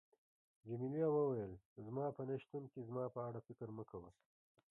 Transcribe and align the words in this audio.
جميلې 0.67 1.05
وويل: 1.11 1.51
زما 1.85 2.05
په 2.15 2.21
نه 2.27 2.35
شتون 2.43 2.63
کې 2.71 2.87
زما 2.89 3.05
په 3.15 3.19
اړه 3.27 3.39
فکر 3.47 3.67
مه 3.77 3.83
کوه. 3.89 4.09